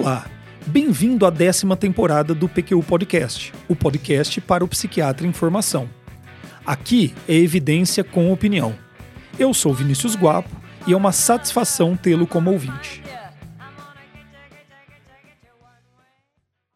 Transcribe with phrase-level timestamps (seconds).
[0.00, 0.30] Olá,
[0.64, 5.90] bem-vindo à décima temporada do PQU Podcast, o podcast para o psiquiatra em formação.
[6.64, 8.72] Aqui é evidência com opinião.
[9.36, 10.48] Eu sou Vinícius Guapo
[10.86, 13.02] e é uma satisfação tê-lo como ouvinte.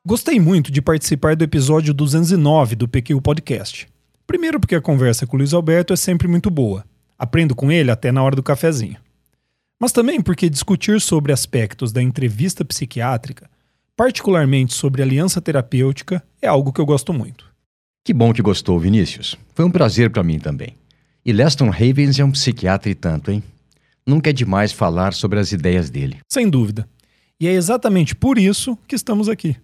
[0.04, 3.86] Gostei muito de participar do episódio 209 do PQU Podcast.
[4.26, 6.84] Primeiro, porque a conversa com o Luiz Alberto é sempre muito boa.
[7.16, 8.96] Aprendo com ele até na hora do cafezinho.
[9.82, 13.50] Mas também porque discutir sobre aspectos da entrevista psiquiátrica,
[13.96, 17.46] particularmente sobre aliança terapêutica, é algo que eu gosto muito.
[18.04, 19.36] Que bom que gostou, Vinícius.
[19.56, 20.76] Foi um prazer para mim também.
[21.26, 23.42] E Leston Havens é um psiquiatra e tanto, hein?
[24.06, 26.20] Nunca é demais falar sobre as ideias dele.
[26.28, 26.88] Sem dúvida.
[27.40, 29.56] E é exatamente por isso que estamos aqui.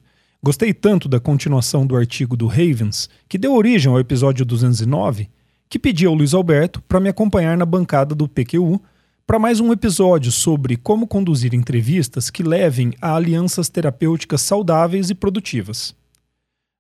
[0.43, 5.31] Gostei tanto da continuação do artigo do Havens, que deu origem ao episódio 209,
[5.70, 8.83] que pedi ao Luiz Alberto para me acompanhar na bancada do PQU
[9.29, 15.15] para mais um episódio sobre como conduzir entrevistas que levem a alianças terapêuticas saudáveis e
[15.15, 15.95] produtivas.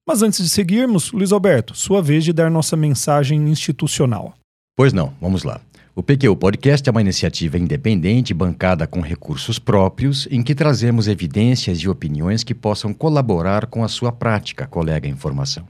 [0.08, 4.32] Mas antes de seguirmos, Luiz Alberto, sua vez de dar nossa mensagem institucional.
[4.74, 5.60] Pois não, vamos lá.
[5.94, 11.76] O PQ Podcast é uma iniciativa independente bancada com recursos próprios em que trazemos evidências
[11.80, 15.66] e opiniões que possam colaborar com a sua prática, colega em formação.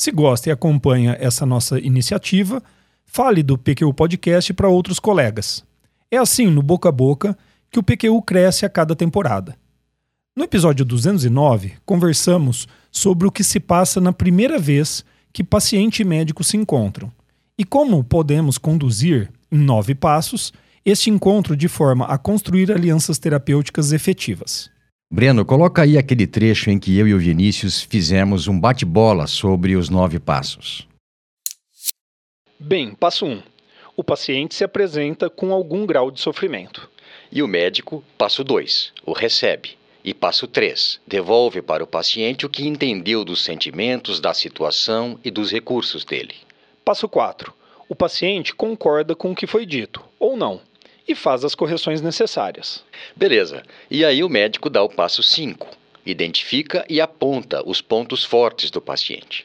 [0.00, 2.62] Se gosta e acompanha essa nossa iniciativa,
[3.04, 5.68] fale do PQ Podcast para outros colegas.
[6.10, 7.36] É assim, no boca a boca,
[7.70, 9.56] que o PQU cresce a cada temporada.
[10.36, 16.04] No episódio 209, conversamos sobre o que se passa na primeira vez que paciente e
[16.04, 17.12] médico se encontram
[17.60, 20.50] e como podemos conduzir em nove passos,
[20.82, 24.70] este encontro de forma a construir alianças terapêuticas efetivas.
[25.12, 29.76] Breno, coloca aí aquele trecho em que eu e o Vinícius fizemos um bate-bola sobre
[29.76, 30.88] os nove passos.
[32.58, 33.28] Bem, passo 1.
[33.30, 33.42] Um.
[34.00, 36.88] O paciente se apresenta com algum grau de sofrimento.
[37.30, 39.76] E o médico, passo 2, o recebe.
[40.02, 45.30] E passo 3, devolve para o paciente o que entendeu dos sentimentos, da situação e
[45.30, 46.34] dos recursos dele.
[46.82, 47.52] Passo 4
[47.90, 50.62] o paciente concorda com o que foi dito, ou não,
[51.06, 52.82] e faz as correções necessárias.
[53.14, 53.62] Beleza.
[53.90, 55.68] E aí o médico dá o passo 5.
[56.06, 59.44] Identifica e aponta os pontos fortes do paciente.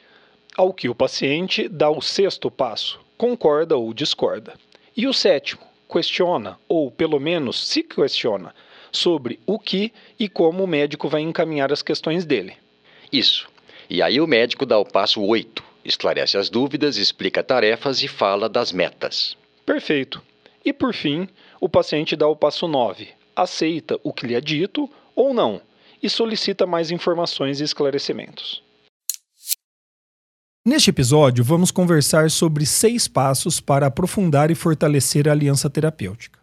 [0.56, 4.54] Ao que o paciente dá o sexto passo, concorda ou discorda.
[4.96, 5.62] E o sétimo,
[5.92, 8.54] questiona, ou pelo menos se questiona,
[8.92, 12.54] sobre o que e como o médico vai encaminhar as questões dele.
[13.12, 13.48] Isso.
[13.90, 18.50] E aí o médico dá o passo 8, esclarece as dúvidas, explica tarefas e fala
[18.50, 19.38] das metas.
[19.66, 20.22] Perfeito.
[20.64, 21.28] E por fim,
[21.62, 25.62] o paciente dá o passo 9, aceita o que lhe é dito ou não
[26.02, 28.65] e solicita mais informações e esclarecimentos.
[30.68, 36.40] Neste episódio, vamos conversar sobre seis passos para aprofundar e fortalecer a aliança terapêutica.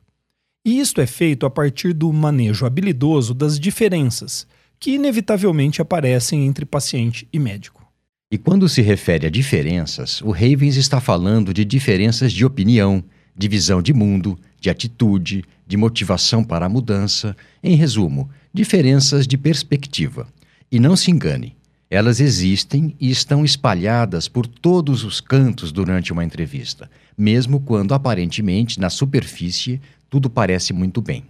[0.64, 4.46] E isto é feito a partir do manejo habilidoso das diferenças
[4.78, 7.84] que inevitavelmente aparecem entre paciente e médico.
[8.30, 13.02] E quando se refere a diferenças, o Ravens está falando de diferenças de opinião,
[13.36, 19.36] de visão de mundo, de atitude, de motivação para a mudança, em resumo, diferenças de
[19.36, 20.28] perspectiva.
[20.70, 21.56] E não se engane,
[21.92, 28.80] elas existem e estão espalhadas por todos os cantos durante uma entrevista, mesmo quando aparentemente
[28.80, 31.22] na superfície tudo parece muito bem.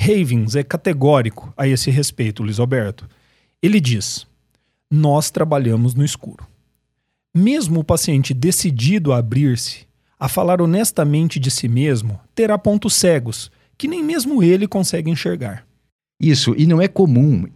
[0.00, 3.08] Ravens é categórico a esse respeito, Luiz Alberto.
[3.60, 4.28] Ele diz:
[4.88, 6.46] nós trabalhamos no escuro.
[7.34, 9.88] Mesmo o paciente decidido a abrir-se,
[10.20, 15.66] a falar honestamente de si mesmo, terá pontos cegos que nem mesmo ele consegue enxergar.
[16.20, 17.48] Isso, e não é comum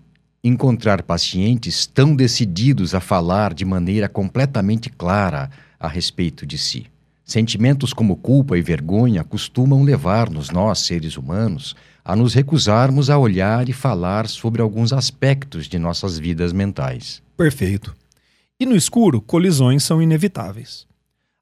[0.42, 6.86] encontrar pacientes tão decididos a falar de maneira completamente clara a respeito de si.
[7.24, 13.68] Sentimentos como culpa e vergonha costumam levar-nos, nós, seres humanos, a nos recusarmos a olhar
[13.68, 17.22] e falar sobre alguns aspectos de nossas vidas mentais.
[17.36, 17.94] Perfeito.
[18.58, 20.86] E no escuro, colisões são inevitáveis.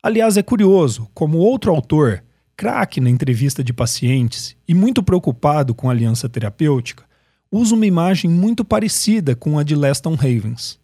[0.02, 2.22] Aliás, é curioso como outro autor,
[2.56, 7.07] craque na entrevista de pacientes e muito preocupado com aliança terapêutica,
[7.50, 10.78] usa uma imagem muito parecida com a de Leston Havens.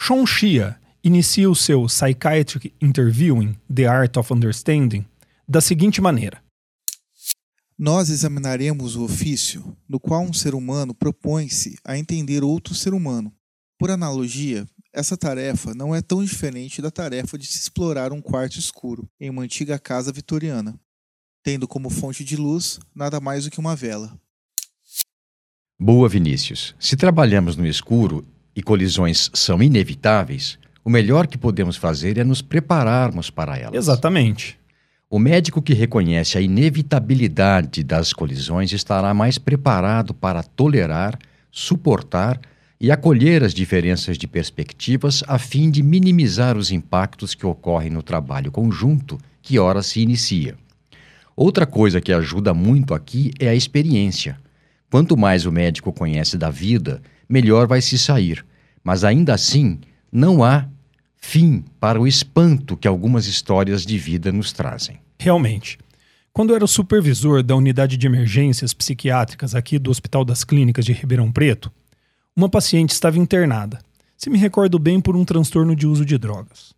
[0.00, 5.06] Sean Shia inicia o seu Psychiatric Interviewing, The Art of Understanding,
[5.48, 6.42] da seguinte maneira:
[7.78, 13.32] Nós examinaremos o ofício no qual um ser humano propõe-se a entender outro ser humano.
[13.78, 18.58] Por analogia, essa tarefa não é tão diferente da tarefa de se explorar um quarto
[18.58, 20.78] escuro em uma antiga casa vitoriana,
[21.42, 24.20] tendo como fonte de luz nada mais do que uma vela.
[25.78, 26.74] Boa, Vinícius.
[26.78, 28.24] Se trabalhamos no escuro
[28.54, 33.74] e colisões são inevitáveis, o melhor que podemos fazer é nos prepararmos para elas.
[33.74, 34.58] Exatamente.
[35.10, 41.18] O médico que reconhece a inevitabilidade das colisões estará mais preparado para tolerar,
[41.50, 42.40] suportar
[42.80, 48.02] e acolher as diferenças de perspectivas a fim de minimizar os impactos que ocorrem no
[48.02, 50.56] trabalho conjunto que ora se inicia.
[51.36, 54.36] Outra coisa que ajuda muito aqui é a experiência.
[54.92, 58.44] Quanto mais o médico conhece da vida, melhor vai se sair.
[58.84, 59.80] Mas ainda assim,
[60.12, 60.68] não há
[61.16, 65.00] fim para o espanto que algumas histórias de vida nos trazem.
[65.18, 65.78] Realmente.
[66.30, 70.92] Quando eu era supervisor da unidade de emergências psiquiátricas aqui do Hospital das Clínicas de
[70.92, 71.72] Ribeirão Preto,
[72.36, 73.78] uma paciente estava internada,
[74.14, 76.74] se me recordo bem, por um transtorno de uso de drogas.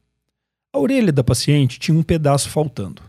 [0.73, 3.03] A orelha da paciente tinha um pedaço faltando.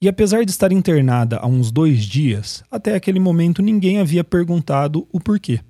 [0.00, 5.08] E apesar de estar internada há uns dois dias, até aquele momento ninguém havia perguntado
[5.10, 5.60] o porquê.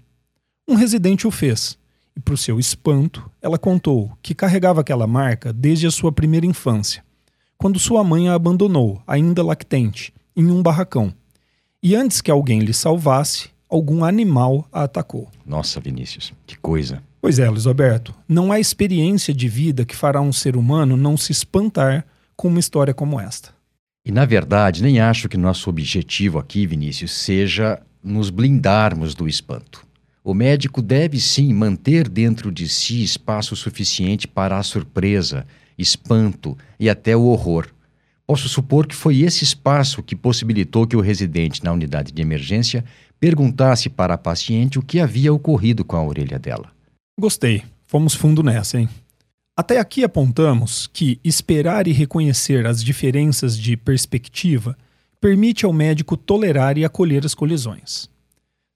[0.68, 1.78] Um residente o fez,
[2.16, 6.44] e, para o seu espanto, ela contou que carregava aquela marca desde a sua primeira
[6.44, 7.04] infância,
[7.56, 11.14] quando sua mãe a abandonou, ainda lactente, em um barracão.
[11.80, 15.28] E antes que alguém lhe salvasse, algum animal a atacou.
[15.44, 17.00] Nossa, Vinícius, que coisa.
[17.20, 21.16] Pois é, Luiz Alberto, não há experiência de vida que fará um ser humano não
[21.16, 23.55] se espantar com uma história como esta.
[24.06, 29.84] E na verdade, nem acho que nosso objetivo aqui, Vinícius, seja nos blindarmos do espanto.
[30.22, 35.44] O médico deve sim manter dentro de si espaço suficiente para a surpresa,
[35.76, 37.66] espanto e até o horror.
[38.24, 42.84] Posso supor que foi esse espaço que possibilitou que o residente na unidade de emergência
[43.18, 46.70] perguntasse para a paciente o que havia ocorrido com a orelha dela.
[47.18, 47.64] Gostei.
[47.88, 48.88] Fomos fundo nessa, hein?
[49.56, 54.76] Até aqui apontamos que esperar e reconhecer as diferenças de perspectiva
[55.20, 58.08] permite ao médico tolerar e acolher as colisões.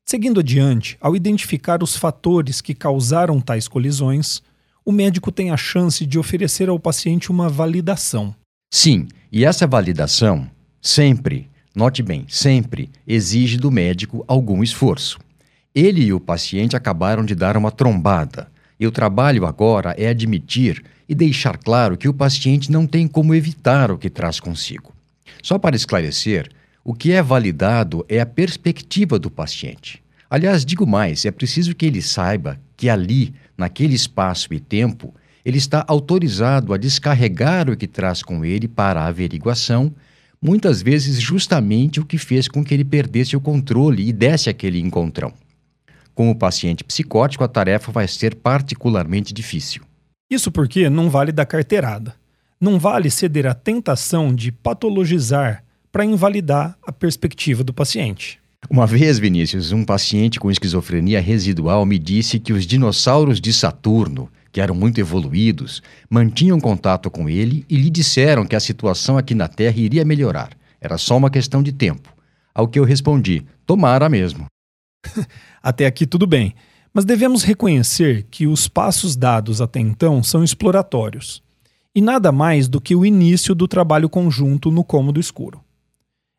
[0.08, 4.42] Seguindo adiante, ao identificar os fatores que causaram tais colisões,
[4.84, 8.34] o médico tem a chance de oferecer ao paciente uma validação.
[8.72, 10.50] Sim, e essa validação
[10.80, 15.20] sempre Note bem, sempre exige do médico algum esforço.
[15.72, 18.50] Ele e o paciente acabaram de dar uma trombada,
[18.80, 23.34] e o trabalho agora é admitir e deixar claro que o paciente não tem como
[23.34, 24.94] evitar o que traz consigo.
[25.42, 26.48] Só para esclarecer,
[26.82, 30.02] o que é validado é a perspectiva do paciente.
[30.30, 35.58] Aliás, digo mais, é preciso que ele saiba que ali, naquele espaço e tempo, ele
[35.58, 39.94] está autorizado a descarregar o que traz com ele para a averiguação
[40.42, 44.80] muitas vezes justamente o que fez com que ele perdesse o controle e desse aquele
[44.80, 45.32] encontrão.
[46.20, 49.80] Com o paciente psicótico, a tarefa vai ser particularmente difícil.
[50.30, 52.14] Isso porque não vale dar carteirada.
[52.60, 58.38] Não vale ceder à tentação de patologizar para invalidar a perspectiva do paciente.
[58.68, 64.30] Uma vez, Vinícius, um paciente com esquizofrenia residual me disse que os dinossauros de Saturno
[64.52, 69.34] que eram muito evoluídos, mantinham contato com ele e lhe disseram que a situação aqui
[69.34, 70.50] na Terra iria melhorar.
[70.82, 72.12] Era só uma questão de tempo.
[72.54, 74.50] Ao que eu respondi: tomara mesmo.
[75.62, 76.54] Até aqui tudo bem,
[76.92, 81.42] mas devemos reconhecer que os passos dados até então são exploratórios
[81.94, 85.60] e nada mais do que o início do trabalho conjunto no cômodo escuro.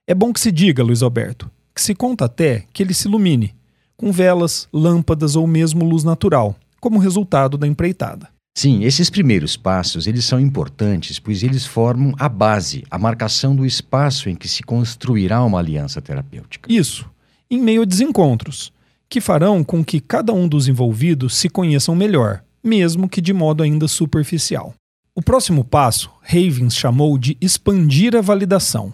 [0.08, 3.54] É bom que se diga, Luiz Alberto, que se conta até que ele se ilumine,
[3.96, 8.30] com velas, lâmpadas ou mesmo luz natural, como resultado da empreitada.
[8.58, 13.66] Sim, esses primeiros passos, eles são importantes, pois eles formam a base, a marcação do
[13.66, 16.72] espaço em que se construirá uma aliança terapêutica.
[16.72, 17.10] Isso,
[17.52, 18.72] em meio a desencontros,
[19.10, 23.62] que farão com que cada um dos envolvidos se conheçam melhor, mesmo que de modo
[23.62, 24.74] ainda superficial.
[25.14, 28.94] O próximo passo, Ravens chamou de expandir a validação,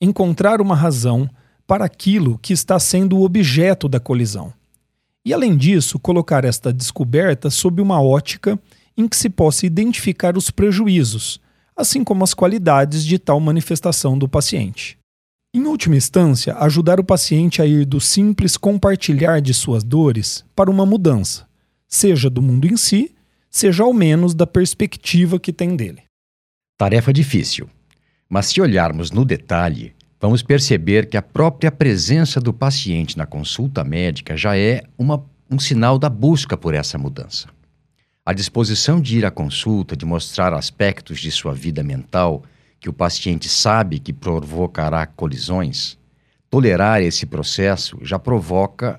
[0.00, 1.28] encontrar uma razão
[1.66, 4.50] para aquilo que está sendo o objeto da colisão
[5.24, 8.58] e, além disso, colocar esta descoberta sob uma ótica
[8.96, 11.40] em que se possa identificar os prejuízos,
[11.76, 14.99] assim como as qualidades de tal manifestação do paciente.
[15.52, 20.70] Em última instância, ajudar o paciente a ir do simples compartilhar de suas dores para
[20.70, 21.44] uma mudança,
[21.88, 23.12] seja do mundo em si,
[23.50, 26.04] seja ao menos da perspectiva que tem dele.
[26.78, 27.68] Tarefa difícil,
[28.28, 33.82] mas se olharmos no detalhe, vamos perceber que a própria presença do paciente na consulta
[33.82, 37.48] médica já é uma, um sinal da busca por essa mudança.
[38.24, 42.44] A disposição de ir à consulta, de mostrar aspectos de sua vida mental
[42.80, 45.98] que o paciente sabe que provocará colisões,
[46.48, 48.98] tolerar esse processo já provoca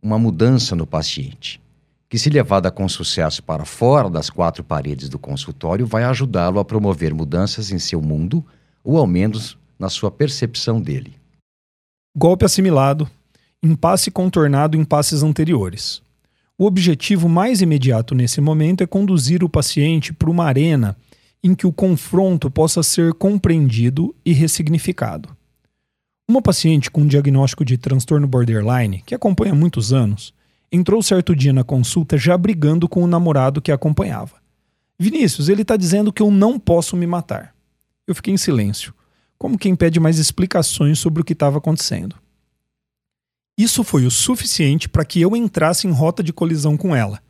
[0.00, 1.60] uma mudança no paciente,
[2.08, 6.64] que, se levada com sucesso para fora das quatro paredes do consultório, vai ajudá-lo a
[6.64, 8.44] promover mudanças em seu mundo
[8.84, 11.12] ou, ao menos, na sua percepção dele.
[12.16, 13.10] Golpe assimilado,
[13.62, 16.00] impasse contornado em passes anteriores.
[16.56, 20.96] O objetivo mais imediato nesse momento é conduzir o paciente para uma arena
[21.42, 25.36] em que o confronto possa ser compreendido e ressignificado.
[26.28, 30.34] Uma paciente com diagnóstico de transtorno borderline, que acompanha muitos anos,
[30.70, 34.36] entrou certo dia na consulta já brigando com o namorado que a acompanhava.
[34.98, 37.54] Vinícius, ele está dizendo que eu não posso me matar.
[38.06, 38.92] Eu fiquei em silêncio,
[39.38, 42.16] como quem pede mais explicações sobre o que estava acontecendo.
[43.56, 47.20] Isso foi o suficiente para que eu entrasse em rota de colisão com ela.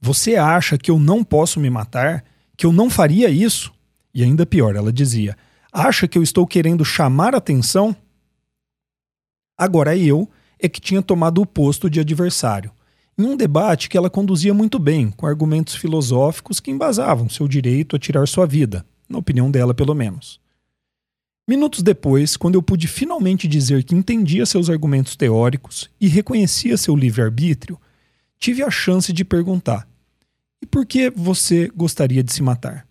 [0.00, 2.24] Você acha que eu não posso me matar?
[2.56, 3.72] Que eu não faria isso?
[4.14, 5.36] E ainda pior, ela dizia:
[5.72, 7.96] Acha que eu estou querendo chamar atenção?
[9.56, 12.70] Agora eu é que tinha tomado o posto de adversário,
[13.18, 17.94] em um debate que ela conduzia muito bem, com argumentos filosóficos que embasavam seu direito
[17.94, 20.40] a tirar sua vida, na opinião dela, pelo menos.
[21.46, 26.96] Minutos depois, quando eu pude finalmente dizer que entendia seus argumentos teóricos e reconhecia seu
[26.96, 27.78] livre-arbítrio,
[28.38, 29.86] tive a chance de perguntar:
[30.64, 32.86] E por que você gostaria de se matar?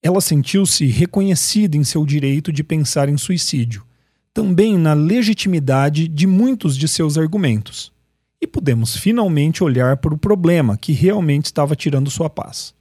[0.00, 3.84] Ela sentiu-se reconhecida em seu direito de pensar em suicídio,
[4.32, 7.92] também na legitimidade de muitos de seus argumentos,
[8.40, 12.72] e pudemos finalmente olhar para o problema que realmente estava tirando sua paz.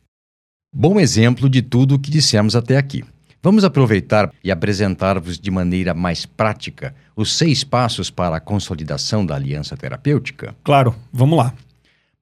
[0.71, 3.03] Bom exemplo de tudo o que dissemos até aqui.
[3.41, 9.33] Vamos aproveitar e apresentar-vos de maneira mais prática os seis passos para a consolidação da
[9.33, 10.55] aliança terapêutica?
[10.63, 11.51] Claro, vamos lá.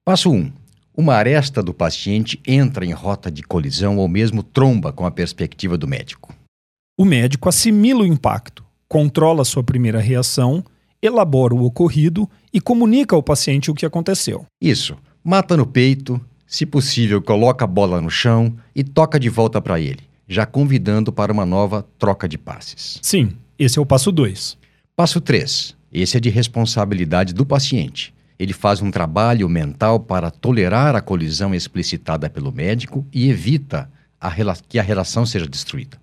[0.02, 0.34] Passo 1.
[0.34, 0.52] Um,
[0.96, 5.76] uma aresta do paciente entra em rota de colisão ou mesmo tromba com a perspectiva
[5.76, 6.34] do médico.
[6.98, 10.64] O médico assimila o impacto, controla sua primeira reação,
[11.02, 14.46] elabora o ocorrido e comunica ao paciente o que aconteceu.
[14.60, 14.96] Isso.
[15.22, 19.78] Mata no peito, se possível, coloca a bola no chão e toca de volta para
[19.78, 22.98] ele, já convidando para uma nova troca de passes.
[23.02, 24.56] Sim, esse é o passo 2.
[24.94, 25.76] Passo 3.
[25.92, 31.54] Esse é de responsabilidade do paciente ele faz um trabalho mental para tolerar a colisão
[31.54, 33.90] explicitada pelo médico e evita
[34.20, 34.30] a
[34.68, 35.98] que a relação seja destruída.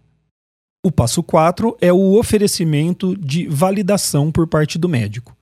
[0.86, 5.36] O passo 4 é o oferecimento de validação por parte do médico.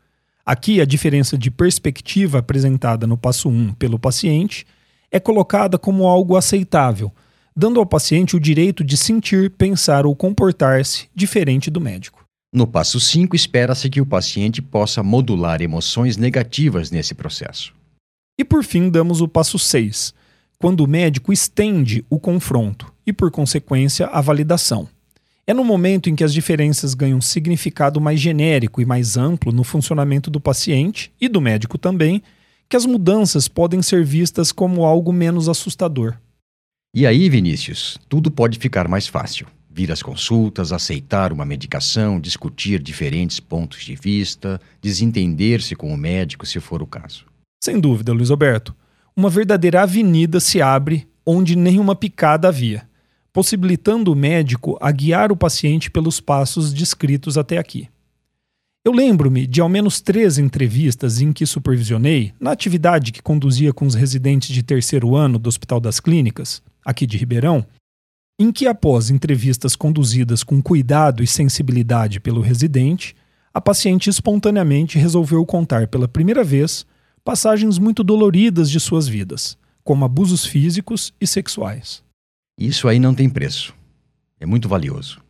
[0.45, 4.65] Aqui, a diferença de perspectiva apresentada no passo 1 pelo paciente
[5.11, 7.11] é colocada como algo aceitável,
[7.55, 12.20] dando ao paciente o direito de sentir, pensar ou comportar-se diferente do médico.
[12.53, 17.73] No passo 5, espera-se que o paciente possa modular emoções negativas nesse processo.
[18.37, 20.13] E por fim, damos o passo 6,
[20.59, 24.89] quando o médico estende o confronto e, por consequência, a validação.
[25.47, 29.63] É no momento em que as diferenças ganham significado mais genérico e mais amplo no
[29.63, 32.21] funcionamento do paciente e do médico também,
[32.67, 36.17] que as mudanças podem ser vistas como algo menos assustador.
[36.93, 42.81] E aí, Vinícius, tudo pode ficar mais fácil vir às consultas, aceitar uma medicação, discutir
[42.81, 47.25] diferentes pontos de vista, desentender-se com o médico, se for o caso.
[47.63, 48.75] Sem dúvida, Luiz Alberto.
[49.15, 52.87] Uma verdadeira avenida se abre onde nenhuma picada havia,
[53.31, 57.87] possibilitando o médico a guiar o paciente pelos passos descritos até aqui.
[58.83, 63.85] Eu lembro-me de ao menos três entrevistas em que supervisionei, na atividade que conduzia com
[63.85, 67.63] os residentes de terceiro ano do Hospital das Clínicas, aqui de Ribeirão,
[68.41, 73.15] em que, após entrevistas conduzidas com cuidado e sensibilidade pelo residente,
[73.53, 76.85] a paciente espontaneamente resolveu contar pela primeira vez
[77.23, 82.03] passagens muito doloridas de suas vidas, como abusos físicos e sexuais.
[82.57, 83.75] Isso aí não tem preço.
[84.39, 85.21] É muito valioso.